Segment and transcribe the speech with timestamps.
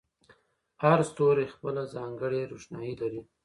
[0.83, 3.21] هر ستوری خپله ځانګړې روښنایي لري.